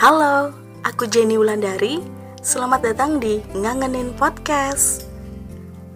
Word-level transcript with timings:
Halo, 0.00 0.56
aku 0.80 1.04
Jenny 1.04 1.36
Wulandari. 1.36 2.00
Selamat 2.40 2.88
datang 2.88 3.20
di 3.20 3.44
Ngangenin 3.52 4.16
Podcast. 4.16 5.04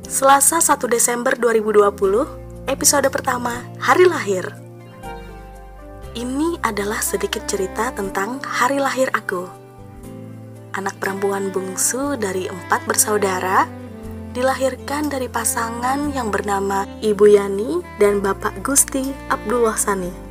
Selasa 0.04 0.61
1 0.61 0.77
Desember 0.92 1.33
2020, 1.33 2.69
episode 2.69 3.09
pertama 3.09 3.64
Hari 3.80 4.04
Lahir. 4.04 4.45
Ini 6.12 6.61
adalah 6.61 7.01
sedikit 7.01 7.48
cerita 7.48 7.97
tentang 7.97 8.44
hari 8.44 8.76
lahir 8.76 9.08
aku. 9.17 9.48
Anak 10.76 11.01
perempuan 11.01 11.48
bungsu 11.48 12.21
dari 12.21 12.44
empat 12.44 12.84
bersaudara, 12.84 13.65
dilahirkan 14.37 15.08
dari 15.08 15.33
pasangan 15.33 16.12
yang 16.12 16.29
bernama 16.29 16.84
Ibu 17.01 17.25
Yani 17.25 17.80
dan 17.97 18.21
Bapak 18.21 18.61
Gusti 18.61 19.16
Abdullah 19.33 19.80
Sani 19.80 20.24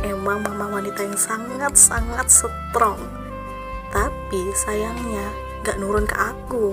Emang 0.00 0.40
mama 0.40 0.80
wanita 0.80 1.04
yang 1.04 1.20
sangat-sangat 1.20 2.26
strong. 2.32 2.96
Tapi 3.92 4.40
sayangnya 4.56 5.28
gak 5.60 5.76
nurun 5.76 6.08
ke 6.08 6.16
aku. 6.16 6.72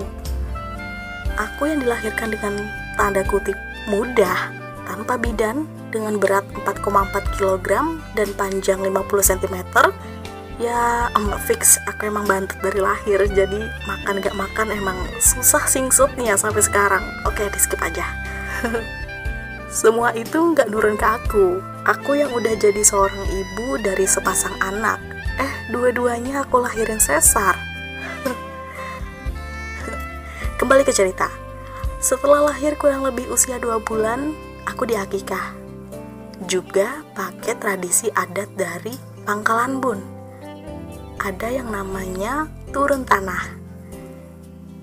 Aku 1.36 1.68
yang 1.68 1.84
dilahirkan 1.84 2.32
dengan 2.32 2.56
tanda 2.96 3.20
kutip 3.28 3.54
mudah 3.92 4.65
tanpa 4.86 5.18
bidan 5.18 5.66
dengan 5.90 6.16
berat 6.22 6.46
4,4 6.54 7.36
kg 7.36 7.68
dan 8.14 8.28
panjang 8.38 8.80
50 8.80 9.02
cm 9.04 9.56
ya 10.56 11.12
um, 11.12 11.36
fix 11.44 11.76
aku 11.84 12.08
emang 12.08 12.24
bantet 12.24 12.56
dari 12.64 12.80
lahir 12.80 13.20
jadi 13.28 13.68
makan 13.84 14.24
gak 14.24 14.36
makan 14.36 14.72
emang 14.72 14.96
susah 15.20 15.68
singsut 15.68 16.08
nih 16.16 16.32
ya 16.32 16.36
sampai 16.40 16.64
sekarang. 16.64 17.04
Oke 17.28 17.44
di 17.52 17.58
skip 17.60 17.80
aja. 17.84 18.04
Semua 19.68 20.16
itu 20.16 20.56
nggak 20.56 20.72
nurun 20.72 20.96
ke 20.96 21.04
aku. 21.04 21.60
Aku 21.84 22.16
yang 22.16 22.32
udah 22.32 22.56
jadi 22.56 22.80
seorang 22.80 23.20
ibu 23.28 23.76
dari 23.84 24.08
sepasang 24.08 24.56
anak. 24.64 24.96
Eh 25.36 25.52
dua-duanya 25.68 26.48
aku 26.48 26.64
lahirin 26.64 26.96
sesar. 26.96 27.52
Kembali 30.60 30.80
ke 30.80 30.96
cerita. 30.96 31.28
Setelah 32.00 32.48
lahir 32.48 32.80
kurang 32.80 33.04
lebih 33.04 33.28
usia 33.28 33.60
2 33.60 33.76
bulan 33.84 34.32
aku 34.66 34.84
diakikah. 34.90 35.54
Juga 36.44 37.00
pakai 37.16 37.56
tradisi 37.56 38.12
adat 38.12 38.52
dari 38.58 38.92
Pangkalan 39.24 39.80
Bun. 39.80 40.00
Ada 41.16 41.48
yang 41.62 41.72
namanya 41.72 42.44
turun 42.74 43.08
tanah. 43.08 43.56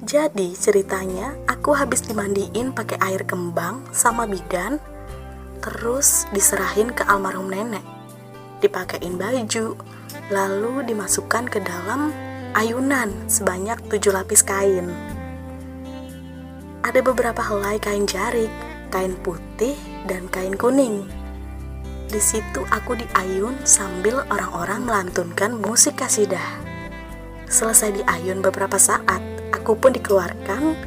Jadi 0.03 0.51
ceritanya 0.57 1.37
aku 1.47 1.77
habis 1.77 2.03
dimandiin 2.03 2.73
pakai 2.73 2.99
air 2.99 3.23
kembang 3.23 3.85
sama 3.95 4.27
bidan, 4.27 4.81
terus 5.63 6.27
diserahin 6.35 6.91
ke 6.91 7.05
almarhum 7.07 7.47
nenek. 7.47 7.85
Dipakein 8.59 9.15
baju, 9.15 9.79
lalu 10.27 10.73
dimasukkan 10.89 11.47
ke 11.47 11.63
dalam 11.63 12.11
ayunan 12.51 13.13
sebanyak 13.31 13.79
tujuh 13.87 14.11
lapis 14.11 14.43
kain. 14.43 14.91
Ada 16.83 16.99
beberapa 16.99 17.39
helai 17.39 17.79
kain 17.79 18.03
jarik, 18.03 18.51
kain 18.93 19.17
putih 19.25 19.73
dan 20.05 20.29
kain 20.29 20.53
kuning. 20.53 21.09
Di 22.13 22.21
situ 22.21 22.61
aku 22.69 22.93
diayun 22.93 23.57
sambil 23.65 24.21
orang-orang 24.29 24.85
melantunkan 24.85 25.57
musik 25.57 25.97
kasidah. 25.97 26.61
Selesai 27.49 27.97
diayun 27.97 28.45
beberapa 28.45 28.77
saat, 28.77 29.17
aku 29.49 29.73
pun 29.73 29.97
dikeluarkan. 29.97 30.77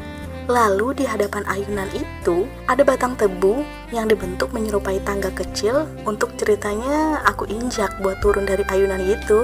Lalu 0.47 1.03
di 1.03 1.05
hadapan 1.11 1.43
ayunan 1.51 1.91
itu 1.91 2.47
ada 2.71 2.87
batang 2.87 3.19
tebu 3.19 3.67
yang 3.91 4.07
dibentuk 4.07 4.55
menyerupai 4.55 5.03
tangga 5.03 5.35
kecil 5.35 5.91
untuk 6.07 6.39
ceritanya 6.39 7.19
aku 7.27 7.51
injak 7.51 7.91
buat 7.99 8.23
turun 8.23 8.47
dari 8.47 8.63
ayunan 8.71 9.03
itu. 9.03 9.43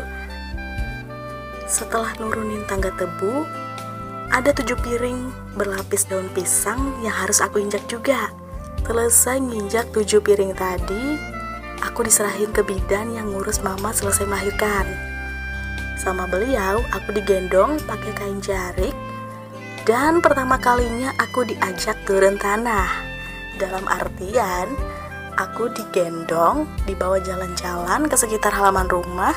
Setelah 1.67 2.15
nurunin 2.23 2.63
tangga 2.71 2.95
tebu, 2.95 3.43
ada 4.31 4.55
tujuh 4.55 4.79
piring 4.79 5.35
berlapis 5.59 6.07
daun 6.07 6.31
pisang 6.31 6.79
yang 7.03 7.19
harus 7.19 7.43
aku 7.43 7.59
injak 7.59 7.83
juga. 7.91 8.31
Selesai 8.83 9.39
nginjak 9.39 9.95
tujuh 9.95 10.19
piring 10.19 10.59
tadi, 10.59 11.15
aku 11.87 12.03
diserahin 12.03 12.51
ke 12.51 12.67
bidan 12.67 13.15
yang 13.15 13.31
ngurus 13.31 13.63
mama 13.63 13.95
selesai 13.95 14.27
melahirkan. 14.27 14.85
Sama 16.03 16.27
beliau, 16.27 16.83
aku 16.91 17.15
digendong 17.15 17.79
pakai 17.87 18.11
kain 18.19 18.43
jarik, 18.43 18.91
dan 19.87 20.19
pertama 20.19 20.59
kalinya 20.59 21.15
aku 21.23 21.47
diajak 21.47 21.95
turun 22.11 22.35
tanah. 22.43 22.91
Dalam 23.55 23.87
artian, 23.87 24.75
aku 25.39 25.71
digendong, 25.71 26.67
dibawa 26.83 27.23
jalan-jalan 27.23 28.11
ke 28.11 28.17
sekitar 28.19 28.51
halaman 28.51 28.91
rumah, 28.91 29.33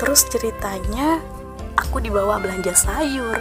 terus 0.00 0.24
ceritanya 0.32 1.20
aku 1.76 2.00
dibawa 2.00 2.40
belanja 2.40 2.72
sayur, 2.72 3.36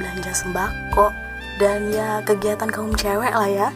belanja 0.00 0.32
sembako, 0.32 1.12
dan 1.60 1.92
ya 1.92 2.24
kegiatan 2.24 2.72
kaum 2.72 2.96
cewek 2.96 3.36
lah 3.36 3.52
ya. 3.52 3.68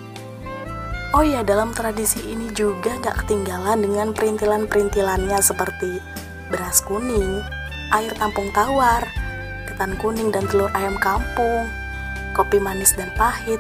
Oh 1.11 1.27
ya, 1.27 1.43
dalam 1.43 1.75
tradisi 1.75 2.23
ini 2.23 2.55
juga 2.55 2.95
gak 3.03 3.27
ketinggalan 3.27 3.83
dengan 3.83 4.15
perintilan-perintilannya 4.15 5.43
seperti 5.43 5.99
beras 6.47 6.79
kuning, 6.87 7.43
air 7.91 8.15
tampung 8.15 8.47
tawar, 8.55 9.03
ketan 9.67 9.99
kuning 9.99 10.31
dan 10.31 10.47
telur 10.47 10.71
ayam 10.71 10.95
kampung, 11.03 11.67
kopi 12.31 12.63
manis 12.63 12.95
dan 12.95 13.11
pahit, 13.19 13.59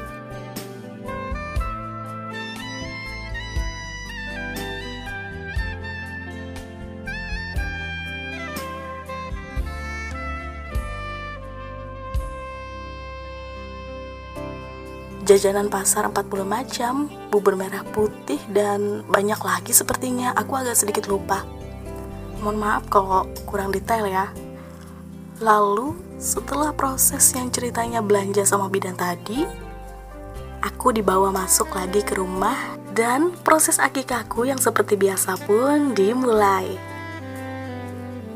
jajanan 15.25 15.69
pasar 15.69 16.08
40 16.08 16.44
macam, 16.47 17.10
bubur 17.28 17.56
merah 17.56 17.84
putih, 17.84 18.41
dan 18.48 19.04
banyak 19.08 19.41
lagi 19.41 19.72
sepertinya. 19.76 20.32
Aku 20.36 20.56
agak 20.56 20.76
sedikit 20.76 21.08
lupa. 21.10 21.44
Mohon 22.41 22.58
maaf 22.58 22.84
kalau 22.88 23.28
kurang 23.44 23.72
detail 23.72 24.09
ya. 24.09 24.26
Lalu, 25.41 25.97
setelah 26.20 26.72
proses 26.76 27.25
yang 27.32 27.48
ceritanya 27.48 28.04
belanja 28.04 28.44
sama 28.44 28.69
bidan 28.69 28.97
tadi, 28.97 29.44
aku 30.60 30.92
dibawa 30.92 31.32
masuk 31.32 31.72
lagi 31.72 32.04
ke 32.04 32.16
rumah 32.16 32.76
dan 32.92 33.32
proses 33.41 33.80
akikahku 33.80 34.44
yang 34.44 34.60
seperti 34.60 35.00
biasa 35.00 35.41
pun 35.48 35.97
dimulai. 35.97 36.76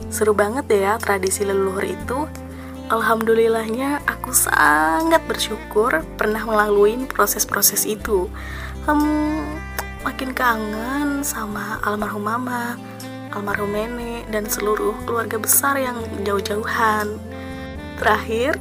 Seru 0.08 0.30
banget 0.30 0.70
ya 0.70 0.94
tradisi 0.96 1.42
leluhur 1.42 1.84
itu 1.84 2.30
Alhamdulillahnya 2.92 4.04
aku 4.04 4.36
sangat 4.36 5.24
bersyukur 5.24 6.04
pernah 6.20 6.44
melalui 6.44 7.00
proses-proses 7.08 7.88
itu. 7.88 8.28
Hmm, 8.84 9.56
makin 10.04 10.36
kangen 10.36 11.24
sama 11.24 11.80
almarhum 11.80 12.28
mama, 12.28 12.76
almarhum 13.32 13.72
nenek, 13.72 14.28
dan 14.28 14.44
seluruh 14.44 14.92
keluarga 15.08 15.40
besar 15.40 15.80
yang 15.80 15.96
jauh-jauhan. 16.28 17.16
Terakhir, 17.96 18.60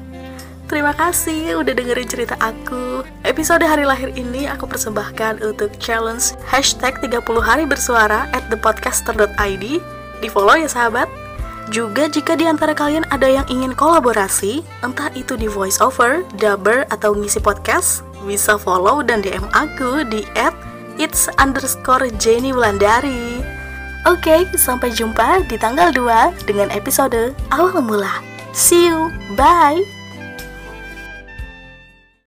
terima 0.72 0.96
kasih 0.96 1.60
udah 1.60 1.76
dengerin 1.76 2.08
cerita 2.08 2.40
aku. 2.40 3.04
Episode 3.28 3.68
hari 3.68 3.84
lahir 3.84 4.16
ini 4.16 4.48
aku 4.48 4.72
persembahkan 4.72 5.44
untuk 5.44 5.76
challenge 5.84 6.32
hashtag 6.48 6.96
30 7.04 7.20
hari 7.44 7.68
bersuara 7.68 8.32
at 8.32 8.48
thepodcaster.id. 8.48 9.84
Di 10.24 10.28
follow 10.32 10.56
ya 10.56 10.72
sahabat. 10.72 11.23
Juga 11.74 12.06
jika 12.06 12.38
di 12.38 12.46
antara 12.46 12.78
kalian 12.78 13.02
ada 13.10 13.26
yang 13.26 13.50
ingin 13.50 13.74
kolaborasi, 13.74 14.62
entah 14.86 15.10
itu 15.18 15.34
di 15.34 15.50
voiceover, 15.50 16.22
dubber, 16.38 16.86
atau 16.94 17.18
ngisi 17.18 17.42
podcast, 17.42 18.06
bisa 18.30 18.62
follow 18.62 19.02
dan 19.02 19.26
DM 19.26 19.50
aku 19.58 20.06
di 20.06 20.22
at 20.38 20.54
it's 21.02 21.26
underscore 21.42 22.14
Jenny 22.22 22.54
Wulandari. 22.54 23.42
Oke, 24.06 24.46
sampai 24.54 24.94
jumpa 24.94 25.50
di 25.50 25.58
tanggal 25.58 25.90
2 25.98 26.46
dengan 26.46 26.70
episode 26.70 27.34
Awal 27.50 27.82
Mula. 27.82 28.22
See 28.54 28.86
you, 28.86 29.10
bye! 29.34 29.93